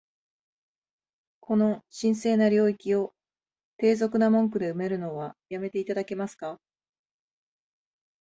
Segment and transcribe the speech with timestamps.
[1.41, 3.13] この神聖な領域を、
[3.77, 6.59] 低俗な文句で埋めるのは止めて頂けますか？